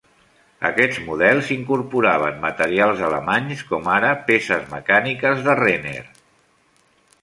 Aquests 0.69 1.01
models 1.09 1.51
incorporaven 1.55 2.41
materials 2.47 3.05
alemanys, 3.11 3.63
com 3.71 3.93
ara 3.99 4.13
peces 4.33 4.69
mecàniques 4.77 5.49
de 5.49 5.61
Renner. 5.65 6.05